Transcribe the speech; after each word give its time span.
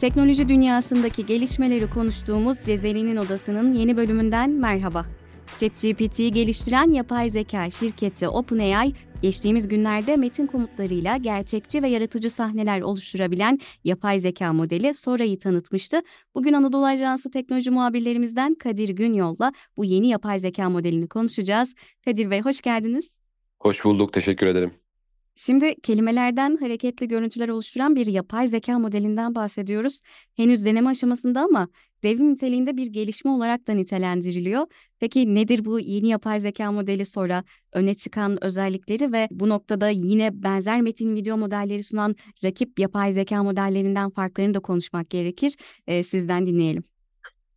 Teknoloji 0.00 0.48
dünyasındaki 0.48 1.26
gelişmeleri 1.26 1.90
konuştuğumuz 1.90 2.58
Cezeri'nin 2.66 3.16
Odası'nın 3.16 3.72
yeni 3.72 3.96
bölümünden 3.96 4.50
merhaba. 4.50 5.06
ChatGPT'yi 5.58 6.32
geliştiren 6.32 6.90
yapay 6.90 7.30
zeka 7.30 7.70
şirketi 7.70 8.28
OpenAI, 8.28 8.92
geçtiğimiz 9.22 9.68
günlerde 9.68 10.16
metin 10.16 10.46
komutlarıyla 10.46 11.16
gerçekçi 11.16 11.82
ve 11.82 11.88
yaratıcı 11.88 12.30
sahneler 12.30 12.80
oluşturabilen 12.80 13.58
yapay 13.84 14.18
zeka 14.18 14.52
modeli 14.52 14.94
Sora'yı 14.94 15.38
tanıtmıştı. 15.38 16.00
Bugün 16.34 16.52
Anadolu 16.52 16.86
Ajansı 16.86 17.30
teknoloji 17.30 17.70
muhabirlerimizden 17.70 18.54
Kadir 18.54 18.88
Günyol'la 18.88 19.52
bu 19.76 19.84
yeni 19.84 20.08
yapay 20.08 20.38
zeka 20.38 20.70
modelini 20.70 21.08
konuşacağız. 21.08 21.74
Kadir 22.04 22.30
Bey 22.30 22.40
hoş 22.40 22.60
geldiniz. 22.60 23.10
Hoş 23.58 23.84
bulduk, 23.84 24.12
teşekkür 24.12 24.46
ederim. 24.46 24.70
Şimdi 25.34 25.80
kelimelerden 25.80 26.56
hareketli 26.56 27.08
görüntüler 27.08 27.48
oluşturan 27.48 27.96
bir 27.96 28.06
yapay 28.06 28.48
zeka 28.48 28.78
modelinden 28.78 29.34
bahsediyoruz. 29.34 30.00
Henüz 30.36 30.64
deneme 30.64 30.90
aşamasında 30.90 31.40
ama 31.40 31.68
devrim 32.02 32.32
niteliğinde 32.32 32.76
bir 32.76 32.86
gelişme 32.86 33.30
olarak 33.30 33.66
da 33.66 33.72
nitelendiriliyor. 33.72 34.66
Peki 34.98 35.34
nedir 35.34 35.64
bu 35.64 35.80
yeni 35.80 36.08
yapay 36.08 36.40
zeka 36.40 36.72
modeli 36.72 37.06
sonra 37.06 37.44
öne 37.72 37.94
çıkan 37.94 38.44
özellikleri 38.44 39.12
ve 39.12 39.28
bu 39.30 39.48
noktada 39.48 39.88
yine 39.88 40.30
benzer 40.42 40.80
metin 40.80 41.14
video 41.14 41.36
modelleri 41.36 41.82
sunan 41.82 42.16
rakip 42.44 42.78
yapay 42.78 43.12
zeka 43.12 43.42
modellerinden 43.42 44.10
farklarını 44.10 44.54
da 44.54 44.60
konuşmak 44.60 45.10
gerekir. 45.10 45.56
Ee, 45.86 46.02
sizden 46.02 46.46
dinleyelim. 46.46 46.84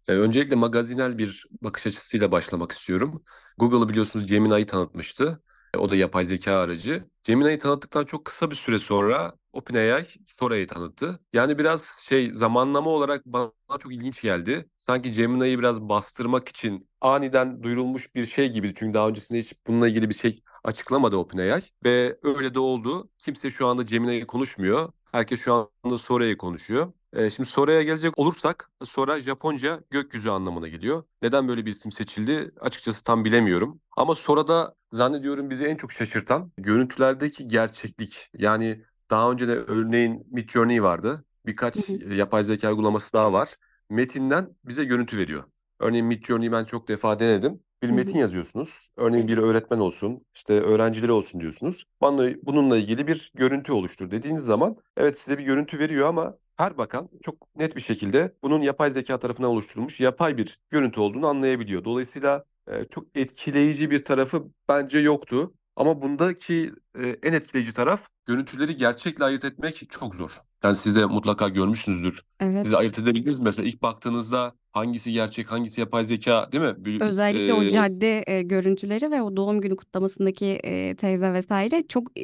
Öncelikle 0.07 0.55
magazinel 0.55 1.17
bir 1.17 1.45
bakış 1.61 1.87
açısıyla 1.87 2.31
başlamak 2.31 2.71
istiyorum. 2.71 3.21
Google'ı 3.57 3.89
biliyorsunuz 3.89 4.27
Gemini'yi 4.27 4.65
tanıtmıştı. 4.65 5.43
O 5.77 5.89
da 5.89 5.95
yapay 5.95 6.25
zeka 6.25 6.53
aracı. 6.53 7.03
Gemini'yi 7.23 7.57
tanıttıktan 7.59 8.05
çok 8.05 8.25
kısa 8.25 8.51
bir 8.51 8.55
süre 8.55 8.79
sonra 8.79 9.33
OpenAI 9.53 10.05
Sora'yı 10.27 10.67
tanıttı. 10.67 11.19
Yani 11.33 11.57
biraz 11.57 11.85
şey 12.03 12.33
zamanlama 12.33 12.89
olarak 12.89 13.25
bana 13.25 13.51
çok 13.79 13.93
ilginç 13.93 14.21
geldi. 14.21 14.65
Sanki 14.77 15.11
Gemini'yi 15.11 15.59
biraz 15.59 15.81
bastırmak 15.81 16.49
için 16.49 16.89
aniden 17.01 17.63
duyurulmuş 17.63 18.15
bir 18.15 18.25
şey 18.25 18.49
gibi. 18.51 18.73
Çünkü 18.75 18.93
daha 18.93 19.07
öncesinde 19.09 19.39
hiç 19.39 19.53
bununla 19.67 19.87
ilgili 19.87 20.09
bir 20.09 20.15
şey 20.15 20.39
açıklamadı 20.63 21.15
OpenAI. 21.17 21.61
Ve 21.85 22.19
öyle 22.23 22.53
de 22.53 22.59
oldu. 22.59 23.09
Kimse 23.17 23.51
şu 23.51 23.67
anda 23.67 23.83
Gemini'yi 23.83 24.27
konuşmuyor. 24.27 24.91
Herkes 25.11 25.41
şu 25.41 25.69
anda 25.83 25.97
Sora'yı 25.97 26.37
konuşuyor. 26.37 26.93
Ee, 27.13 27.29
şimdi 27.29 27.49
Sora'ya 27.49 27.83
gelecek 27.83 28.17
olursak 28.17 28.71
Sora 28.83 29.19
Japonca 29.19 29.83
gökyüzü 29.89 30.29
anlamına 30.29 30.67
geliyor. 30.67 31.03
Neden 31.21 31.47
böyle 31.47 31.65
bir 31.65 31.71
isim 31.71 31.91
seçildi 31.91 32.51
açıkçası 32.59 33.03
tam 33.03 33.25
bilemiyorum. 33.25 33.79
Ama 33.97 34.15
Sora'da 34.15 34.75
zannediyorum 34.91 35.49
bizi 35.49 35.65
en 35.65 35.75
çok 35.75 35.91
şaşırtan 35.91 36.51
görüntülerdeki 36.57 37.47
gerçeklik. 37.47 38.29
Yani 38.33 38.83
daha 39.09 39.31
önce 39.31 39.47
de 39.47 39.51
örneğin 39.55 40.27
Midjourney 40.31 40.83
vardı. 40.83 41.25
Birkaç 41.45 41.75
yapay 42.09 42.43
zeka 42.43 42.69
uygulaması 42.69 43.13
daha 43.13 43.33
var. 43.33 43.55
Metinden 43.89 44.55
bize 44.65 44.85
görüntü 44.85 45.17
veriyor. 45.17 45.43
Örneğin 45.79 46.05
Midjourney'i 46.05 46.51
ben 46.51 46.65
çok 46.65 46.87
defa 46.87 47.19
denedim. 47.19 47.59
Bir 47.83 47.89
metin 47.89 48.19
yazıyorsunuz. 48.19 48.89
Örneğin 48.97 49.27
bir 49.27 49.37
öğretmen 49.37 49.79
olsun, 49.79 50.25
işte 50.35 50.53
öğrencileri 50.53 51.11
olsun 51.11 51.41
diyorsunuz. 51.41 51.85
Bana 52.01 52.29
bununla 52.43 52.77
ilgili 52.77 53.07
bir 53.07 53.31
görüntü 53.35 53.71
oluştur 53.71 54.11
dediğiniz 54.11 54.43
zaman 54.43 54.77
evet 54.97 55.19
size 55.19 55.37
bir 55.37 55.43
görüntü 55.43 55.79
veriyor 55.79 56.07
ama 56.07 56.37
her 56.57 56.77
bakan 56.77 57.09
çok 57.23 57.55
net 57.55 57.75
bir 57.75 57.81
şekilde 57.81 58.35
bunun 58.43 58.61
yapay 58.61 58.91
zeka 58.91 59.19
tarafından 59.19 59.51
oluşturulmuş 59.51 59.99
yapay 59.99 60.37
bir 60.37 60.59
görüntü 60.69 60.99
olduğunu 60.99 61.27
anlayabiliyor. 61.27 61.83
Dolayısıyla 61.85 62.45
e, 62.67 62.85
çok 62.85 63.17
etkileyici 63.17 63.91
bir 63.91 64.05
tarafı 64.05 64.43
bence 64.69 64.99
yoktu. 64.99 65.53
Ama 65.75 66.01
bundaki 66.01 66.71
e, 66.99 67.07
en 67.23 67.33
etkileyici 67.33 67.73
taraf 67.73 68.07
görüntüleri 68.25 68.75
gerçekle 68.75 69.23
ayırt 69.23 69.45
etmek 69.45 69.89
çok 69.89 70.15
zor. 70.15 70.31
Yani 70.63 70.75
siz 70.75 70.95
de 70.95 71.05
mutlaka 71.05 71.49
görmüşsünüzdür. 71.49 72.23
Evet. 72.39 72.61
Siz 72.61 72.73
ayırt 72.73 72.99
edebildiniz 72.99 73.39
mi? 73.39 73.43
Mesela 73.43 73.67
ilk 73.67 73.81
baktığınızda 73.81 74.55
hangisi 74.73 75.13
gerçek, 75.13 75.51
hangisi 75.51 75.81
yapay 75.81 76.03
zeka 76.03 76.51
değil 76.51 76.63
mi? 76.63 76.85
Bir, 76.85 77.01
Özellikle 77.01 77.47
e, 77.47 77.53
o 77.53 77.69
cadde 77.69 78.23
e, 78.27 78.41
görüntüleri 78.41 79.11
ve 79.11 79.21
o 79.21 79.37
doğum 79.37 79.61
günü 79.61 79.75
kutlamasındaki 79.75 80.45
e, 80.45 80.95
teyze 80.95 81.33
vesaire 81.33 81.83
çok 81.87 82.19
e, 82.19 82.21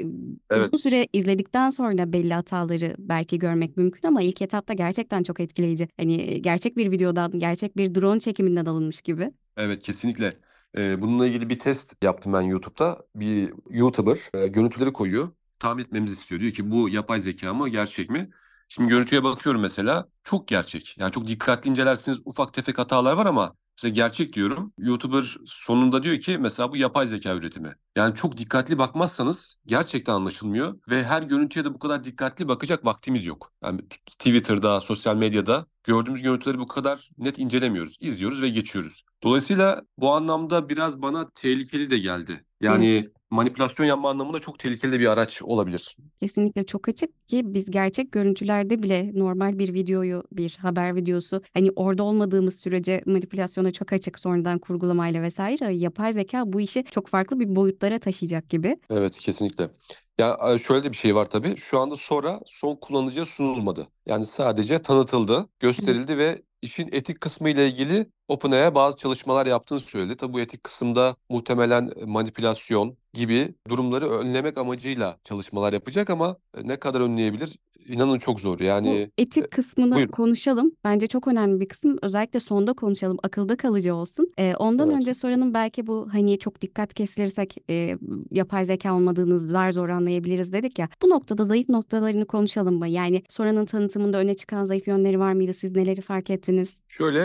evet. 0.51 0.67
uzun 0.67 0.77
süre 0.77 1.07
izledikten 1.13 1.69
sonra 1.69 2.13
belli 2.13 2.33
hataları 2.33 2.95
belki 2.99 3.39
görmek 3.39 3.77
mümkün 3.77 4.07
ama 4.07 4.21
ilk 4.21 4.41
etapta 4.41 4.73
gerçekten 4.73 5.23
çok 5.23 5.39
etkileyici. 5.39 5.87
Hani 5.97 6.41
gerçek 6.41 6.77
bir 6.77 6.91
videodan, 6.91 7.39
gerçek 7.39 7.77
bir 7.77 7.95
drone 7.95 8.19
çekiminden 8.19 8.65
alınmış 8.65 9.01
gibi. 9.01 9.31
Evet 9.57 9.81
kesinlikle. 9.81 10.33
Ee, 10.77 11.01
bununla 11.01 11.27
ilgili 11.27 11.49
bir 11.49 11.59
test 11.59 12.03
yaptım 12.03 12.33
ben 12.33 12.41
YouTube'da. 12.41 12.97
Bir 13.15 13.53
YouTuber 13.69 14.17
e, 14.33 14.47
görüntüleri 14.47 14.93
koyuyor. 14.93 15.29
Tahmin 15.59 15.83
etmemizi 15.83 16.13
istiyor. 16.13 16.41
Diyor 16.41 16.51
ki 16.51 16.71
bu 16.71 16.89
yapay 16.89 17.19
zeka 17.19 17.53
mı 17.53 17.69
gerçek 17.69 18.09
mi? 18.09 18.29
Şimdi 18.69 18.89
görüntüye 18.89 19.23
bakıyorum 19.23 19.61
mesela. 19.61 20.07
Çok 20.23 20.47
gerçek. 20.47 20.95
Yani 20.99 21.11
çok 21.11 21.27
dikkatli 21.27 21.69
incelersiniz 21.69 22.19
ufak 22.25 22.53
tefek 22.53 22.77
hatalar 22.77 23.13
var 23.13 23.25
ama 23.25 23.55
mesela 23.77 23.93
gerçek 23.93 24.33
diyorum. 24.33 24.73
YouTuber 24.77 25.37
sonunda 25.45 26.03
diyor 26.03 26.19
ki 26.19 26.37
mesela 26.37 26.71
bu 26.71 26.77
yapay 26.77 27.07
zeka 27.07 27.35
üretimi. 27.35 27.75
Yani 27.95 28.15
çok 28.15 28.37
dikkatli 28.37 28.77
bakmazsanız 28.77 29.55
gerçekten 29.65 30.13
anlaşılmıyor 30.13 30.79
ve 30.89 31.03
her 31.03 31.23
görüntüye 31.23 31.65
de 31.65 31.73
bu 31.73 31.79
kadar 31.79 32.03
dikkatli 32.03 32.47
bakacak 32.47 32.85
vaktimiz 32.85 33.25
yok. 33.25 33.53
Yani 33.63 33.81
Twitter'da, 34.05 34.81
sosyal 34.81 35.15
medyada 35.15 35.65
gördüğümüz 35.83 36.21
görüntüleri 36.21 36.59
bu 36.59 36.67
kadar 36.67 37.09
net 37.17 37.39
incelemiyoruz. 37.39 37.97
İzliyoruz 37.99 38.41
ve 38.41 38.49
geçiyoruz. 38.49 39.03
Dolayısıyla 39.23 39.81
bu 39.97 40.11
anlamda 40.11 40.69
biraz 40.69 41.01
bana 41.01 41.29
tehlikeli 41.35 41.89
de 41.89 41.97
geldi. 41.97 42.45
Yani. 42.61 43.09
Manipülasyon 43.29 43.85
yapma 43.85 44.09
anlamında 44.09 44.39
çok 44.39 44.59
tehlikeli 44.59 44.99
bir 44.99 45.05
araç 45.05 45.41
olabilir. 45.41 45.97
Kesinlikle 46.19 46.65
çok 46.65 46.89
açık 46.89 47.27
ki 47.27 47.41
biz 47.45 47.71
gerçek 47.71 48.11
görüntülerde 48.11 48.83
bile 48.83 49.11
normal 49.13 49.59
bir 49.59 49.73
videoyu, 49.73 50.23
bir 50.31 50.57
haber 50.61 50.95
videosu 50.95 51.41
hani 51.53 51.71
orada 51.75 52.03
olmadığımız 52.03 52.59
sürece 52.59 53.01
manipülasyona 53.05 53.71
çok 53.71 53.93
açık 53.93 54.19
sonradan 54.19 54.59
kurgulamayla 54.59 55.21
vesaire. 55.21 55.73
Yapay 55.73 56.13
zeka 56.13 56.53
bu 56.53 56.61
işi 56.61 56.83
çok 56.91 57.07
farklı 57.07 57.39
bir 57.39 57.55
boyutlara 57.55 57.99
taşıyacak 57.99 58.49
gibi. 58.49 58.77
Evet 58.89 59.19
kesinlikle. 59.19 59.69
Ya 60.17 60.37
şöyle 60.67 60.83
de 60.83 60.91
bir 60.91 60.97
şey 60.97 61.15
var 61.15 61.25
tabii. 61.25 61.57
Şu 61.57 61.79
anda 61.79 61.95
sonra 61.95 62.39
son 62.45 62.75
kullanıcıya 62.75 63.25
sunulmadı. 63.25 63.87
Yani 64.05 64.25
sadece 64.25 64.81
tanıtıldı, 64.81 65.49
gösterildi 65.59 66.17
ve 66.17 66.41
işin 66.61 66.89
etik 66.91 67.21
kısmı 67.21 67.49
ile 67.49 67.67
ilgili 67.67 68.09
OpenAI 68.27 68.75
bazı 68.75 68.97
çalışmalar 68.97 69.45
yaptığını 69.45 69.79
söyledi. 69.79 70.17
Tabii 70.17 70.33
bu 70.33 70.39
etik 70.39 70.63
kısımda 70.63 71.15
muhtemelen 71.29 71.89
manipülasyon 72.05 72.97
gibi 73.13 73.55
durumları 73.69 74.09
önlemek 74.09 74.57
amacıyla 74.57 75.17
çalışmalar 75.23 75.73
yapacak 75.73 76.09
ama 76.09 76.37
ne 76.63 76.79
kadar 76.79 77.01
önleyebilir 77.01 77.55
inanın 77.89 78.19
çok 78.19 78.39
zor. 78.39 78.59
Yani 78.59 79.09
Bu 79.17 79.21
etik 79.21 79.51
kısmını 79.51 79.95
buyurun. 79.95 80.11
konuşalım. 80.11 80.71
Bence 80.83 81.07
çok 81.07 81.27
önemli 81.27 81.59
bir 81.59 81.67
kısım. 81.67 81.97
Özellikle 82.01 82.39
sonda 82.39 82.73
konuşalım. 82.73 83.17
Akılda 83.23 83.57
kalıcı 83.57 83.95
olsun. 83.95 84.33
Ee, 84.37 84.53
ondan 84.59 84.89
evet. 84.89 85.01
önce 85.01 85.13
sorunun 85.13 85.53
belki 85.53 85.87
bu 85.87 86.07
hani 86.11 86.39
çok 86.39 86.61
dikkat 86.61 86.93
kesilirsek 86.93 87.55
e, 87.69 87.97
yapay 88.31 88.65
zeka 88.65 88.95
olmadığını 88.95 89.39
zar 89.39 89.71
zor 89.71 89.89
anlayabiliriz 89.89 90.53
dedik 90.53 90.79
ya. 90.79 90.89
Bu 91.01 91.09
noktada 91.09 91.45
zayıf 91.45 91.69
noktalarını 91.69 92.25
konuşalım 92.25 92.75
mı? 92.75 92.87
Yani 92.87 93.23
Sora'nın 93.29 93.65
tanıtımında 93.65 94.17
öne 94.17 94.33
çıkan 94.33 94.63
zayıf 94.63 94.87
yönleri 94.87 95.19
var 95.19 95.33
mıydı? 95.33 95.53
Siz 95.53 95.75
neleri 95.75 96.01
fark 96.01 96.29
ettiniz? 96.29 96.75
Şöyle 96.87 97.19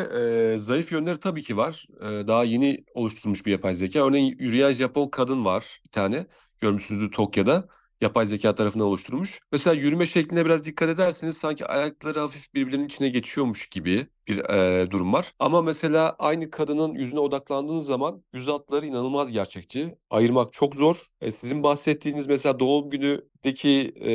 e, 0.55 0.59
zayıf 0.59 0.93
yönleri 0.93 1.21
tabii 1.21 1.43
ki 1.43 1.57
var. 1.57 1.87
E, 2.01 2.29
daha 2.29 2.45
yeni 2.45 2.85
oluşturulmuş 2.95 3.47
bir 3.47 3.53
yapay 3.53 3.75
zeka. 3.75 4.07
Örneğin 4.07 4.37
yürüyen 4.39 4.73
Japon 4.73 5.09
kadın 5.09 5.45
var 5.45 5.74
bir 5.85 5.91
tane. 5.91 6.27
Görmüşsünüzdür 6.61 7.13
Tokyo'da 7.13 7.69
yapay 8.01 8.27
zeka 8.27 8.55
tarafından 8.55 8.87
oluşturulmuş. 8.87 9.41
Mesela 9.53 9.75
yürüme 9.75 10.07
şekline 10.07 10.45
biraz 10.45 10.65
dikkat 10.65 10.89
ederseniz 10.89 11.37
sanki 11.37 11.67
ayakları 11.67 12.19
hafif 12.21 12.55
birbirlerinin 12.55 12.87
içine 12.87 13.09
geçiyormuş 13.09 13.69
gibi 13.69 14.07
bir 14.29 14.39
e, 14.39 14.91
durum 14.91 15.13
var. 15.13 15.33
Ama 15.39 15.63
mesela 15.63 16.17
aynı 16.19 16.51
kadının 16.51 16.95
yüzüne 16.95 17.21
odaklandığınız 17.21 17.87
zaman 17.87 18.25
yüz 18.33 18.49
hatları 18.49 18.87
inanılmaz 18.87 19.31
gerçekçi. 19.31 19.99
Ayırmak 20.11 20.53
çok 20.53 20.75
zor. 20.75 20.97
E, 21.21 21.33
sizin 21.33 21.63
bahsettiğiniz 21.63 22.27
mesela 22.27 22.61
doğum 22.61 22.91
günüdeki 22.91 23.93
e, 24.01 24.11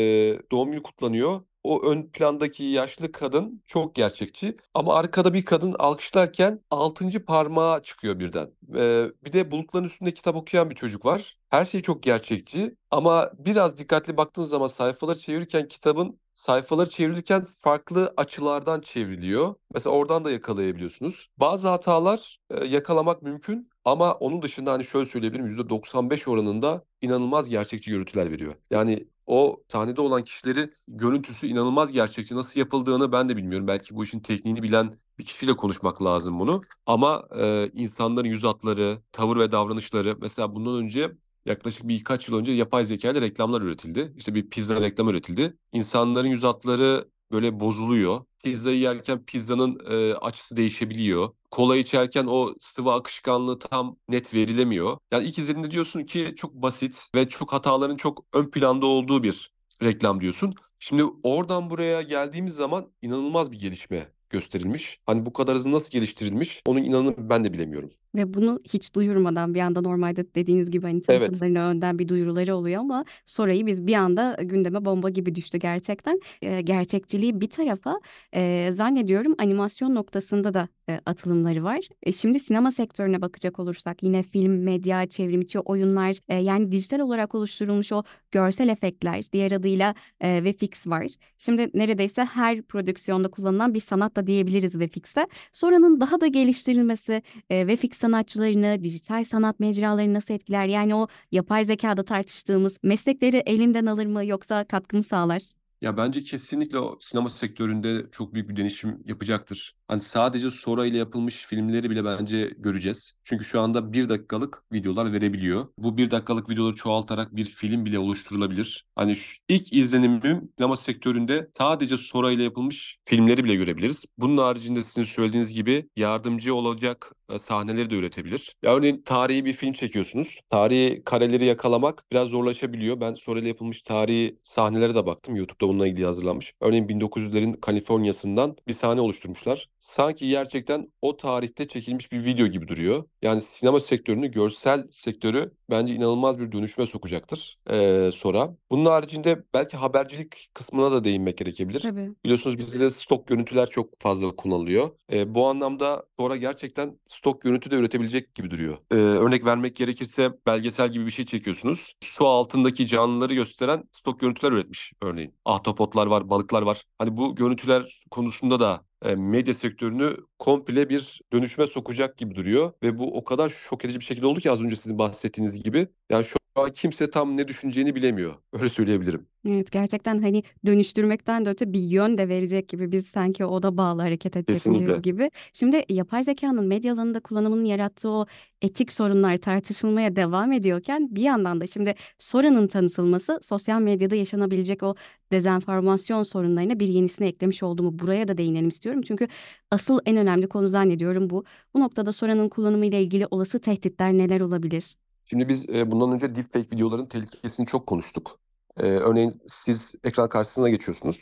doğum 0.52 0.72
günü 0.72 0.84
kutlanıyor 0.84 1.42
o 1.64 1.84
ön 1.86 2.04
plandaki 2.04 2.64
yaşlı 2.64 3.12
kadın 3.12 3.64
çok 3.68 3.96
gerçekçi. 3.96 4.56
Ama 4.74 4.96
arkada 4.96 5.34
bir 5.34 5.46
kadın 5.46 5.76
alkışlarken 5.80 6.62
altıncı 6.72 7.26
parmağı 7.26 7.84
çıkıyor 7.84 8.20
birden. 8.20 8.52
Ee, 8.76 9.06
bir 9.26 9.34
de 9.34 9.52
bulutların 9.52 9.86
üstünde 9.86 10.14
kitap 10.14 10.36
okuyan 10.36 10.70
bir 10.70 10.76
çocuk 10.76 11.06
var. 11.06 11.38
Her 11.50 11.66
şey 11.66 11.82
çok 11.82 12.04
gerçekçi 12.04 12.76
ama 12.92 13.32
biraz 13.38 13.78
dikkatli 13.78 14.18
baktığınız 14.18 14.50
zaman 14.50 14.68
sayfaları 14.68 15.20
çevirirken 15.20 15.68
kitabın 15.68 16.20
sayfaları 16.34 16.90
çevrilirken 16.90 17.46
farklı 17.60 18.14
açılardan 18.18 18.82
çevriliyor. 18.82 19.56
Mesela 19.74 19.96
oradan 19.96 20.26
da 20.26 20.32
yakalayabiliyorsunuz. 20.32 21.30
Bazı 21.38 21.68
hatalar 21.68 22.40
e, 22.50 22.66
yakalamak 22.66 23.22
mümkün 23.22 23.70
ama 23.86 24.14
onun 24.14 24.42
dışında 24.42 24.72
hani 24.72 24.84
şöyle 24.86 25.06
söyleyebilirim 25.06 25.48
%95 25.48 26.30
oranında 26.30 26.84
inanılmaz 27.02 27.50
gerçekçi 27.50 27.92
görüntüler 27.92 28.32
veriyor. 28.32 28.56
Yani 28.72 29.08
o 29.30 29.64
sahnede 29.68 30.02
olan 30.02 30.24
kişileri 30.24 30.70
görüntüsü 30.88 31.48
inanılmaz 31.48 31.92
gerçekçi. 31.92 32.36
Nasıl 32.36 32.60
yapıldığını 32.60 33.12
ben 33.12 33.30
de 33.30 33.38
bilmiyorum. 33.38 33.68
Belki 33.68 33.96
bu 33.96 34.04
işin 34.04 34.20
tekniğini 34.20 34.64
bilen 34.64 34.94
bir 35.20 35.26
kişiyle 35.26 35.56
konuşmak 35.56 36.04
lazım 36.04 36.40
bunu. 36.40 36.62
Ama 36.86 37.28
e, 37.40 37.72
insanların 37.74 38.28
yüz 38.28 38.44
hatları, 38.44 39.02
tavır 39.12 39.38
ve 39.40 39.52
davranışları 39.52 40.18
mesela 40.22 40.56
bundan 40.56 40.76
önce 40.76 41.12
yaklaşık 41.46 41.88
birkaç 41.88 42.30
yıl 42.30 42.38
önce 42.38 42.52
yapay 42.52 42.86
zeka 42.86 43.12
ile 43.12 43.22
reklamlar 43.22 43.62
üretildi. 43.62 44.14
İşte 44.18 44.36
bir 44.36 44.50
pizza 44.50 44.82
reklamı 44.82 45.12
üretildi. 45.12 45.58
İnsanların 45.74 46.28
yüz 46.28 46.44
hatları 46.44 47.10
böyle 47.32 47.60
bozuluyor. 47.60 48.26
Pizzayı 48.44 48.80
yerken 48.80 49.26
pizzanın 49.26 49.80
e, 49.90 50.14
açısı 50.14 50.58
değişebiliyor. 50.58 51.30
Kola 51.52 51.78
içerken 51.78 52.26
o 52.30 52.56
sıvı 52.60 52.92
akışkanlığı 52.94 53.60
tam 53.60 53.98
net 54.10 54.34
verilemiyor. 54.34 54.98
Yani 55.12 55.26
ilk 55.26 55.38
izlediğinde 55.38 55.72
diyorsun 55.72 56.04
ki 56.04 56.34
çok 56.38 56.54
basit 56.54 57.10
ve 57.16 57.30
çok 57.30 57.54
hataların 57.54 57.96
çok 57.96 58.26
ön 58.34 58.52
planda 58.52 58.86
olduğu 58.86 59.24
bir 59.24 59.52
reklam 59.84 60.22
diyorsun. 60.22 60.56
Şimdi 60.80 61.04
oradan 61.24 61.70
buraya 61.70 62.02
geldiğimiz 62.02 62.54
zaman 62.56 62.92
inanılmaz 63.02 63.52
bir 63.52 63.60
gelişme 63.60 64.12
gösterilmiş. 64.30 65.00
Hani 65.06 65.26
bu 65.26 65.34
kadar 65.34 65.56
hızlı 65.56 65.72
nasıl 65.72 65.90
geliştirilmiş 65.90 66.62
onun 66.68 66.84
inanın 66.84 67.16
ben 67.30 67.44
de 67.44 67.54
bilemiyorum. 67.54 67.90
Ve 68.16 68.34
bunu 68.34 68.60
hiç 68.74 68.96
duyurmadan 68.96 69.54
bir 69.54 69.60
anda 69.60 69.82
normalde 69.82 70.36
dediğiniz 70.36 70.72
gibi 70.72 70.86
hani 70.86 71.02
Evet. 71.10 71.28
tanıtımlarına 71.28 71.70
önden 71.70 72.00
bir 72.00 72.08
duyuruları 72.08 72.56
oluyor 72.56 72.82
ama 72.82 73.06
Sora'yı 73.26 73.66
biz 73.66 73.88
bir 73.88 73.94
anda 73.94 74.38
gündeme 74.44 74.86
bomba 74.86 75.10
gibi 75.10 75.36
düştü 75.36 75.58
gerçekten. 75.58 76.20
Eee, 76.42 76.62
gerçekçiliği 76.62 77.42
bir 77.42 77.50
tarafa 77.50 78.00
eee, 78.36 78.72
zannediyorum 78.72 79.36
animasyon 79.38 79.96
noktasında 79.96 80.54
da 80.54 80.68
eee, 80.90 81.02
atılımları 81.06 81.64
var. 81.64 81.80
E, 82.04 82.12
şimdi 82.12 82.40
sinema 82.40 82.72
sektörüne 82.72 83.22
bakacak 83.22 83.60
olursak 83.60 84.04
yine 84.04 84.24
film, 84.24 84.64
medya, 84.64 85.06
çevrimiçi 85.08 85.60
oyunlar 85.60 86.18
eee, 86.30 86.36
yani 86.38 86.72
dijital 86.72 87.00
olarak 87.00 87.36
oluşturulmuş 87.36 87.92
o 87.92 88.04
görsel 88.32 88.68
efektler 88.68 89.24
diğer 89.34 89.52
adıyla 89.52 89.96
eee, 90.24 90.44
VFX 90.44 90.88
var. 90.88 91.06
Şimdi 91.38 91.70
neredeyse 91.74 92.24
her 92.26 92.62
prodüksiyonda 92.62 93.28
kullanılan 93.28 93.74
bir 93.74 93.80
sanat 93.80 94.18
da 94.20 94.28
diyebiliriz 94.28 94.80
VFX'e. 94.80 95.28
Sonranın 95.52 96.00
daha 96.00 96.22
da 96.22 96.28
geliştirilmesi 96.28 97.22
e, 97.50 97.68
VFX 97.68 97.98
sanatçılarını, 97.98 98.84
dijital 98.84 99.24
sanat 99.24 99.60
mecralarını 99.60 100.14
nasıl 100.14 100.34
etkiler? 100.34 100.66
Yani 100.66 100.96
o 100.96 101.08
yapay 101.32 101.66
zekada 101.66 102.04
tartıştığımız 102.06 102.78
meslekleri 102.84 103.38
elinden 103.38 103.86
alır 103.86 104.06
mı 104.06 104.26
yoksa 104.26 104.64
katkı 104.64 104.98
mı 104.98 105.04
sağlar? 105.04 105.59
Ya 105.82 105.98
bence 105.98 106.24
kesinlikle 106.24 106.80
o 106.80 106.98
sinema 107.02 107.30
sektöründe 107.30 108.06
çok 108.12 108.34
büyük 108.34 108.50
bir 108.50 108.56
değişim 108.56 109.04
yapacaktır. 109.06 109.76
Hani 109.88 110.00
sadece 110.00 110.52
Sora 110.52 110.86
ile 110.86 110.98
yapılmış 110.98 111.46
filmleri 111.46 111.90
bile 111.90 112.06
bence 112.06 112.54
göreceğiz. 112.58 113.14
Çünkü 113.24 113.46
şu 113.46 113.62
anda 113.62 113.94
bir 113.94 114.10
dakikalık 114.10 114.64
videolar 114.74 115.14
verebiliyor. 115.14 115.68
Bu 115.78 115.98
bir 115.98 116.12
dakikalık 116.12 116.50
videoları 116.50 116.76
çoğaltarak 116.76 117.36
bir 117.36 117.46
film 117.46 117.86
bile 117.86 118.00
oluşturulabilir. 118.00 118.86
Hani 118.96 119.18
ilk 119.50 119.74
izlenimim 119.74 120.52
sinema 120.58 120.78
sektöründe 120.78 121.50
sadece 121.58 121.98
Sora 121.98 122.32
ile 122.32 122.44
yapılmış 122.44 122.98
filmleri 123.04 123.44
bile 123.44 123.56
görebiliriz. 123.56 124.06
Bunun 124.18 124.38
haricinde 124.38 124.84
sizin 124.84 125.04
söylediğiniz 125.04 125.54
gibi 125.54 125.90
yardımcı 125.96 126.56
olacak 126.56 127.16
sahneleri 127.38 127.90
de 127.90 127.96
üretebilir. 127.96 128.56
Ya 128.64 128.76
örneğin 128.76 129.02
tarihi 129.02 129.46
bir 129.46 129.54
film 129.54 129.74
çekiyorsunuz. 129.74 130.40
Tarihi 130.50 131.02
kareleri 131.06 131.46
yakalamak 131.46 132.04
biraz 132.12 132.28
zorlaşabiliyor. 132.30 133.02
Ben 133.02 133.14
Sora 133.14 133.40
ile 133.40 133.48
yapılmış 133.48 133.82
tarihi 133.82 134.40
sahnelere 134.44 134.96
de 134.96 135.06
baktım. 135.06 135.36
YouTube'da 135.36 135.70
bununla 135.70 135.88
ilgili 135.88 136.06
hazırlanmış. 136.06 136.54
Örneğin 136.62 136.88
1900'lerin 136.88 137.60
Kaliforniya'sından 137.62 138.56
bir 138.68 138.74
sahne 138.74 139.02
oluşturmuşlar. 139.02 139.68
Sanki 139.80 140.30
gerçekten 140.30 140.92
o 141.02 141.18
tarihte 141.18 141.68
çekilmiş 141.68 142.12
bir 142.12 142.26
video 142.26 142.48
gibi 142.48 142.68
duruyor. 142.68 143.04
Yani 143.22 143.42
sinema 143.42 143.80
sektörünü, 143.80 144.32
görsel 144.32 144.88
sektörü 144.92 145.52
bence 145.70 145.96
inanılmaz 145.96 146.40
bir 146.40 146.52
dönüşüme 146.52 146.88
sokacaktır 146.88 147.58
ee, 147.70 148.10
sonra. 148.14 148.56
Bunun 148.72 148.86
haricinde 148.86 149.44
belki 149.54 149.78
habercilik 149.78 150.50
kısmına 150.54 150.92
da 150.92 151.04
değinmek 151.04 151.38
gerekebilir. 151.38 151.80
Tabii. 151.80 152.10
Biliyorsunuz 152.24 152.58
bizde 152.58 152.80
de 152.80 152.90
stok 152.90 153.28
görüntüler 153.28 153.66
çok 153.70 154.02
fazla 154.02 154.36
kullanılıyor. 154.36 154.90
Ee, 155.12 155.36
bu 155.36 155.48
anlamda 155.48 156.04
sonra 156.18 156.36
gerçekten 156.36 157.00
stok 157.08 157.42
görüntü 157.42 157.72
de 157.72 157.76
üretebilecek 157.76 158.36
gibi 158.36 158.52
duruyor. 158.52 158.78
Ee, 158.92 158.96
örnek 158.96 159.46
vermek 159.46 159.76
gerekirse 159.76 160.32
belgesel 160.46 160.92
gibi 160.92 161.06
bir 161.06 161.12
şey 161.12 161.26
çekiyorsunuz. 161.26 161.96
Su 162.04 162.28
altındaki 162.28 162.88
canlıları 162.88 163.34
gösteren 163.34 163.84
stok 163.92 164.20
görüntüler 164.20 164.52
üretmiş 164.52 164.94
örneğin. 165.02 165.34
Ahtapotlar 165.46 166.08
var, 166.08 166.30
balıklar 166.30 166.62
var. 166.62 166.84
Hani 166.98 167.18
bu 167.18 167.36
görüntüler 167.36 168.02
konusunda 168.12 168.60
da 168.60 168.82
e, 169.06 169.16
medya 169.16 169.54
sektörünü 169.54 170.18
komple 170.40 170.90
bir 170.90 171.22
dönüşüme 171.34 171.68
sokacak 171.68 172.18
gibi 172.18 172.36
duruyor. 172.36 172.72
Ve 172.84 172.98
bu 173.00 173.18
o 173.18 173.24
kadar 173.24 173.50
şok 173.50 173.86
edici 173.86 174.00
bir 174.00 174.06
şekilde 174.06 174.26
oldu 174.26 174.40
ki 174.40 174.52
az 174.52 174.62
önce 174.64 174.76
sizin 174.76 174.98
bahsettiğiniz 174.98 175.64
gibi. 175.64 175.88
Yani 176.10 176.26
şu 176.26 176.36
an 176.56 176.72
kimse 176.74 177.10
tam 177.10 177.38
ne 177.38 177.48
düşüneceğini 177.48 177.96
bilemiyor. 177.96 178.34
Öyle 178.54 178.70
söyleyebilirim. 178.70 179.28
Evet 179.48 179.72
gerçekten 179.72 180.18
hani 180.22 180.44
dönüştürmekten 180.66 181.46
de 181.46 181.50
öte 181.50 181.74
bir 181.74 181.80
yön 181.80 182.18
de 182.18 182.30
verecek 182.30 182.70
gibi 182.70 182.92
biz 182.92 183.08
sanki 183.08 183.46
oda 183.46 183.78
bağlı 183.78 184.02
hareket 184.02 184.36
edecekmişiz 184.36 185.02
gibi. 185.02 185.32
Şimdi 185.54 185.86
yapay 185.90 186.24
zekanın 186.24 186.68
medya 186.68 186.94
alanında 186.94 187.20
kullanımının 187.20 187.66
yarattığı 187.66 188.10
o 188.10 188.26
etik 188.62 188.94
sorunlar 188.94 189.38
tartışılmaya 189.38 190.16
devam 190.16 190.52
ediyorken 190.52 191.08
bir 191.16 191.22
yandan 191.22 191.62
da 191.62 191.68
şimdi 191.68 191.96
Sora'nın 192.18 192.68
tanıtılması 192.68 193.40
sosyal 193.42 193.82
medyada 193.82 194.16
yaşanabilecek 194.16 194.84
o 194.84 194.96
dezenformasyon 195.32 196.24
sorunlarına 196.24 196.80
bir 196.80 196.88
yenisini 196.88 197.28
eklemiş 197.28 197.64
olduğumu 197.64 198.00
buraya 198.00 198.28
da 198.28 198.38
değinelim 198.38 198.70
istiyorum. 198.70 199.02
Çünkü 199.02 199.28
asıl 199.72 200.00
en 200.06 200.18
önemli 200.18 200.29
konu 200.50 200.68
zannediyorum 200.68 201.30
bu. 201.30 201.44
Bu 201.74 201.80
noktada 201.80 202.14
Sora'nın 202.14 202.50
kullanımı 202.50 202.86
ile 202.86 203.02
ilgili 203.02 203.28
olası 203.32 203.60
tehditler 203.60 204.14
neler 204.14 204.42
olabilir? 204.42 204.96
Şimdi 205.26 205.50
biz 205.50 205.70
e, 205.70 205.92
bundan 205.92 206.12
önce 206.12 206.36
deepfake 206.36 206.76
videoların 206.76 207.06
tehlikesini 207.06 207.68
çok 207.68 207.88
konuştuk. 207.88 208.40
E, 208.78 208.84
örneğin 208.84 209.34
siz 209.48 209.96
ekran 210.04 210.30
karşısına 210.30 210.70
geçiyorsunuz. 210.70 211.22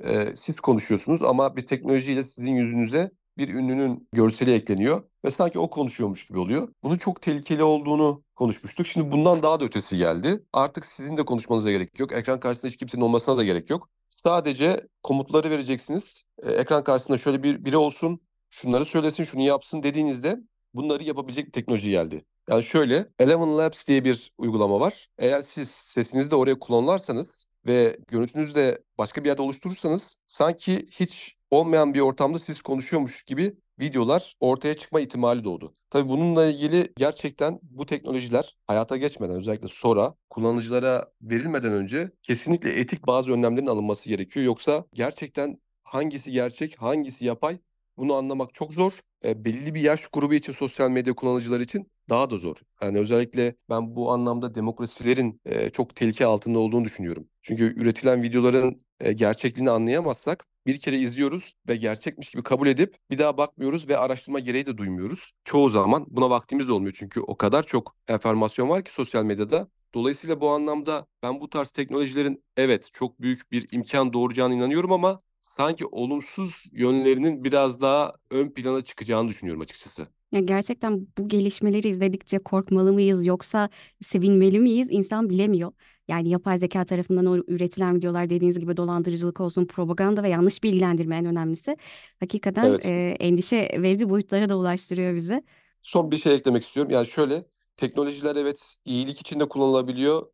E, 0.00 0.36
siz 0.36 0.56
konuşuyorsunuz 0.56 1.22
ama 1.22 1.56
bir 1.56 1.66
teknolojiyle 1.66 2.22
sizin 2.22 2.54
yüzünüze 2.54 3.10
bir 3.38 3.48
ünlünün 3.48 4.08
görseli 4.12 4.52
ekleniyor 4.52 5.02
ve 5.24 5.30
sanki 5.30 5.58
o 5.58 5.70
konuşuyormuş 5.70 6.26
gibi 6.26 6.38
oluyor. 6.38 6.68
Bunun 6.82 6.96
çok 6.96 7.22
tehlikeli 7.22 7.62
olduğunu 7.62 8.22
konuşmuştuk. 8.34 8.86
Şimdi 8.86 9.12
bundan 9.12 9.42
daha 9.42 9.60
da 9.60 9.64
ötesi 9.64 9.96
geldi. 9.96 10.44
Artık 10.52 10.84
sizin 10.84 11.16
de 11.16 11.24
konuşmanıza 11.24 11.70
gerek 11.70 11.98
yok. 11.98 12.12
Ekran 12.12 12.40
karşısında 12.40 12.70
hiç 12.70 12.76
kimsenin 12.76 13.02
olmasına 13.02 13.36
da 13.36 13.44
gerek 13.44 13.70
yok. 13.70 13.88
Sadece 14.08 14.86
komutları 15.02 15.50
vereceksiniz. 15.50 16.24
E, 16.42 16.52
ekran 16.52 16.84
karşısında 16.84 17.18
şöyle 17.18 17.42
bir 17.42 17.64
biri 17.64 17.76
olsun, 17.76 18.20
şunları 18.52 18.84
söylesin, 18.84 19.24
şunu 19.24 19.42
yapsın 19.42 19.82
dediğinizde 19.82 20.40
bunları 20.74 21.02
yapabilecek 21.02 21.46
bir 21.46 21.52
teknoloji 21.52 21.90
geldi. 21.90 22.24
Yani 22.50 22.62
şöyle, 22.62 23.08
Eleven 23.18 23.58
Labs 23.58 23.86
diye 23.88 24.04
bir 24.04 24.32
uygulama 24.38 24.80
var. 24.80 25.08
Eğer 25.18 25.42
siz 25.42 25.70
sesinizi 25.70 26.30
de 26.30 26.36
oraya 26.36 26.58
kullanırsanız 26.58 27.46
ve 27.66 27.98
görüntünüzü 28.08 28.54
de 28.54 28.82
başka 28.98 29.24
bir 29.24 29.28
yerde 29.28 29.42
oluşturursanız 29.42 30.16
sanki 30.26 30.86
hiç 30.90 31.36
olmayan 31.50 31.94
bir 31.94 32.00
ortamda 32.00 32.38
siz 32.38 32.62
konuşuyormuş 32.62 33.22
gibi 33.22 33.56
videolar 33.80 34.36
ortaya 34.40 34.74
çıkma 34.74 35.00
ihtimali 35.00 35.44
doğdu. 35.44 35.74
Tabii 35.90 36.08
bununla 36.08 36.46
ilgili 36.46 36.92
gerçekten 36.96 37.58
bu 37.62 37.86
teknolojiler 37.86 38.56
hayata 38.66 38.96
geçmeden 38.96 39.36
özellikle 39.36 39.68
sonra 39.68 40.14
kullanıcılara 40.30 41.10
verilmeden 41.22 41.72
önce 41.72 42.10
kesinlikle 42.22 42.80
etik 42.80 43.06
bazı 43.06 43.32
önlemlerin 43.32 43.66
alınması 43.66 44.08
gerekiyor. 44.08 44.46
Yoksa 44.46 44.84
gerçekten 44.94 45.60
hangisi 45.84 46.32
gerçek, 46.32 46.76
hangisi 46.82 47.24
yapay 47.24 47.58
bunu 47.96 48.14
anlamak 48.14 48.54
çok 48.54 48.72
zor. 48.72 48.92
E, 49.24 49.44
belirli 49.44 49.74
bir 49.74 49.80
yaş 49.80 50.06
grubu 50.06 50.34
için 50.34 50.52
sosyal 50.52 50.90
medya 50.90 51.14
kullanıcıları 51.14 51.62
için 51.62 51.90
daha 52.08 52.30
da 52.30 52.36
zor. 52.38 52.56
Yani 52.82 52.98
özellikle 52.98 53.54
ben 53.70 53.96
bu 53.96 54.12
anlamda 54.12 54.54
demokrasilerin 54.54 55.40
e, 55.44 55.70
çok 55.70 55.96
tehlike 55.96 56.26
altında 56.26 56.58
olduğunu 56.58 56.84
düşünüyorum. 56.84 57.28
Çünkü 57.42 57.74
üretilen 57.82 58.22
videoların 58.22 58.82
e, 59.00 59.12
gerçekliğini 59.12 59.70
anlayamazsak 59.70 60.46
bir 60.66 60.80
kere 60.80 60.98
izliyoruz 60.98 61.54
ve 61.68 61.76
gerçekmiş 61.76 62.30
gibi 62.30 62.42
kabul 62.42 62.66
edip 62.66 62.96
bir 63.10 63.18
daha 63.18 63.36
bakmıyoruz 63.36 63.88
ve 63.88 63.96
araştırma 63.98 64.38
gereği 64.40 64.66
de 64.66 64.76
duymuyoruz. 64.78 65.32
Çoğu 65.44 65.68
zaman 65.70 66.06
buna 66.08 66.30
vaktimiz 66.30 66.70
olmuyor 66.70 66.94
çünkü 66.98 67.20
o 67.20 67.36
kadar 67.36 67.62
çok 67.62 67.96
enformasyon 68.08 68.68
var 68.68 68.84
ki 68.84 68.92
sosyal 68.92 69.24
medyada. 69.24 69.68
Dolayısıyla 69.94 70.40
bu 70.40 70.50
anlamda 70.50 71.06
ben 71.22 71.40
bu 71.40 71.50
tarz 71.50 71.70
teknolojilerin 71.70 72.44
evet 72.56 72.88
çok 72.92 73.20
büyük 73.20 73.52
bir 73.52 73.66
imkan 73.72 74.12
doğuracağına 74.12 74.54
inanıyorum 74.54 74.92
ama 74.92 75.22
sanki 75.42 75.86
olumsuz 75.86 76.64
yönlerinin 76.72 77.44
biraz 77.44 77.82
daha 77.82 78.14
ön 78.30 78.50
plana 78.50 78.82
çıkacağını 78.84 79.28
düşünüyorum 79.30 79.62
açıkçası. 79.62 80.08
Ya 80.32 80.40
gerçekten 80.40 81.06
bu 81.18 81.28
gelişmeleri 81.28 81.88
izledikçe 81.88 82.38
korkmalı 82.38 82.92
mıyız 82.92 83.26
yoksa 83.26 83.68
sevinmeli 84.02 84.60
miyiz? 84.60 84.88
İnsan 84.90 85.30
bilemiyor. 85.30 85.72
Yani 86.08 86.28
yapay 86.28 86.58
zeka 86.58 86.84
tarafından 86.84 87.26
o 87.26 87.36
üretilen 87.36 87.96
videolar 87.96 88.30
dediğiniz 88.30 88.58
gibi 88.60 88.76
dolandırıcılık 88.76 89.40
olsun, 89.40 89.66
propaganda 89.66 90.22
ve 90.22 90.28
yanlış 90.28 90.62
bilgilendirme 90.62 91.16
en 91.16 91.24
önemlisi. 91.26 91.76
Hakikaten 92.20 92.68
Evet. 92.68 92.84
e, 92.84 93.16
endişe 93.20 93.68
verici 93.82 94.08
boyutlara 94.10 94.48
da 94.48 94.58
ulaştırıyor 94.58 95.14
bizi. 95.14 95.42
Son 95.82 96.10
bir 96.10 96.16
şey 96.16 96.34
eklemek 96.34 96.64
istiyorum. 96.64 96.92
Yani 96.92 97.06
şöyle, 97.06 97.46
teknolojiler 97.76 98.36
evet 98.36 98.76
iyilik 98.84 99.20
için 99.20 99.40
de 99.40 99.48
kullanılabiliyor. 99.48 100.26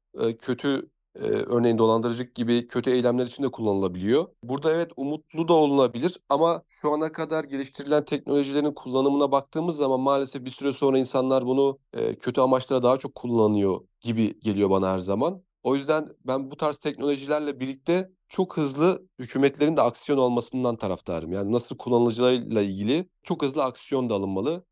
Kötü 0.42 0.90
e, 1.14 1.20
örneğin 1.28 1.78
dolandırıcılık 1.78 2.34
gibi 2.34 2.66
kötü 2.66 2.90
eylemler 2.90 3.26
için 3.26 3.42
de 3.42 3.50
kullanılabiliyor. 3.50 4.26
Burada 4.42 4.72
evet 4.74 4.90
umutlu 4.96 5.48
da 5.48 5.52
olunabilir 5.52 6.20
ama 6.28 6.62
şu 6.68 6.92
ana 6.92 7.12
kadar 7.12 7.44
geliştirilen 7.44 8.04
teknolojilerin 8.04 8.72
kullanımına 8.72 9.32
baktığımız 9.32 9.76
zaman 9.76 10.00
maalesef 10.00 10.44
bir 10.44 10.50
süre 10.50 10.72
sonra 10.72 10.98
insanlar 10.98 11.46
bunu 11.46 11.78
e, 11.92 12.14
kötü 12.16 12.40
amaçlara 12.40 12.82
daha 12.82 12.98
çok 12.98 13.14
kullanıyor 13.14 13.80
gibi 14.00 14.40
geliyor 14.40 14.70
bana 14.70 14.92
her 14.92 14.98
zaman. 14.98 15.42
O 15.62 15.76
yüzden 15.76 16.08
ben 16.24 16.50
bu 16.50 16.56
tarz 16.56 16.76
teknolojilerle 16.78 17.60
birlikte 17.60 18.10
çok 18.28 18.56
hızlı 18.56 19.08
hükümetlerin 19.18 19.76
de 19.76 19.82
aksiyon 19.82 20.18
almasından 20.18 20.76
taraftarım. 20.76 21.32
Yani 21.32 21.52
nasıl 21.52 21.76
kullanıcılarıyla 21.76 22.62
ilgili 22.62 23.08
çok 23.22 23.42
hızlı 23.42 23.64
aksiyon 23.64 24.10
da 24.10 24.14
alınmalı. 24.14 24.64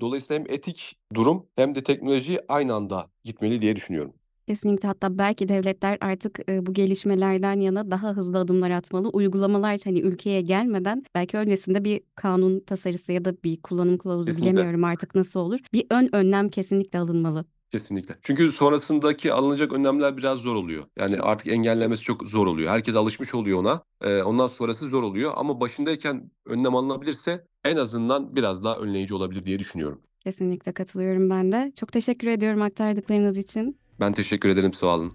Dolayısıyla 0.00 0.40
hem 0.40 0.54
etik 0.54 0.96
durum 1.14 1.46
hem 1.56 1.74
de 1.74 1.82
teknoloji 1.82 2.40
aynı 2.48 2.74
anda 2.74 3.10
gitmeli 3.24 3.62
diye 3.62 3.76
düşünüyorum. 3.76 4.14
Kesinlikle 4.48 4.88
hatta 4.88 5.18
belki 5.18 5.48
devletler 5.48 5.98
artık 6.00 6.40
e, 6.48 6.66
bu 6.66 6.74
gelişmelerden 6.74 7.60
yana 7.60 7.90
daha 7.90 8.08
hızlı 8.08 8.38
adımlar 8.38 8.70
atmalı. 8.70 9.08
Uygulamalar 9.08 9.80
hani 9.84 10.00
ülkeye 10.00 10.40
gelmeden 10.40 11.02
belki 11.14 11.36
öncesinde 11.36 11.84
bir 11.84 12.00
kanun 12.14 12.60
tasarısı 12.60 13.12
ya 13.12 13.24
da 13.24 13.42
bir 13.44 13.62
kullanım 13.62 13.98
kılavuzu 13.98 14.26
Kesinlikle. 14.30 14.52
bilemiyorum 14.52 14.84
artık 14.84 15.14
nasıl 15.14 15.40
olur. 15.40 15.58
Bir 15.72 15.86
ön 15.90 16.08
önlem 16.12 16.48
kesinlikle 16.48 16.98
alınmalı. 16.98 17.44
Kesinlikle. 17.70 18.18
Çünkü 18.22 18.50
sonrasındaki 18.50 19.32
alınacak 19.32 19.72
önlemler 19.72 20.16
biraz 20.16 20.38
zor 20.38 20.54
oluyor. 20.54 20.84
Yani 20.98 21.16
artık 21.20 21.46
engellemesi 21.46 22.02
çok 22.02 22.28
zor 22.28 22.46
oluyor. 22.46 22.70
Herkes 22.70 22.96
alışmış 22.96 23.34
oluyor 23.34 23.58
ona. 23.58 23.82
Ee, 24.04 24.22
ondan 24.22 24.48
sonrası 24.48 24.88
zor 24.88 25.02
oluyor. 25.02 25.32
Ama 25.36 25.60
başındayken 25.60 26.30
önlem 26.46 26.74
alınabilirse 26.74 27.44
en 27.64 27.76
azından 27.76 28.36
biraz 28.36 28.64
daha 28.64 28.76
önleyici 28.76 29.14
olabilir 29.14 29.44
diye 29.46 29.58
düşünüyorum. 29.58 30.00
Kesinlikle 30.20 30.72
katılıyorum 30.72 31.30
ben 31.30 31.52
de. 31.52 31.72
Çok 31.80 31.92
teşekkür 31.92 32.26
ediyorum 32.26 32.62
aktardıklarınız 32.62 33.38
için. 33.38 33.78
Ben 34.00 34.12
teşekkür 34.12 34.48
ederim 34.48 34.72
sağ 34.72 34.86
olun. 34.86 35.12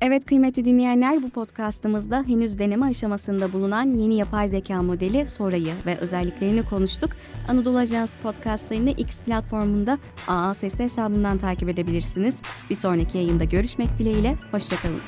Evet 0.00 0.26
kıymetli 0.26 0.64
dinleyenler 0.64 1.22
bu 1.22 1.30
podcastımızda 1.30 2.24
henüz 2.26 2.58
deneme 2.58 2.86
aşamasında 2.86 3.52
bulunan 3.52 3.94
yeni 3.96 4.16
yapay 4.16 4.48
zeka 4.48 4.82
modeli 4.82 5.26
Sora'yı 5.26 5.72
ve 5.86 5.98
özelliklerini 5.98 6.64
konuştuk. 6.64 7.10
Anadolu 7.48 7.78
Ajansı 7.78 8.18
podcastlarını 8.22 8.90
X 8.90 9.20
platformunda 9.20 9.98
AA 10.28 10.54
Sesli 10.54 10.84
hesabından 10.84 11.38
takip 11.38 11.68
edebilirsiniz. 11.68 12.36
Bir 12.70 12.76
sonraki 12.76 13.18
yayında 13.18 13.44
görüşmek 13.44 13.98
dileğiyle, 13.98 14.36
hoşçakalın. 14.50 15.00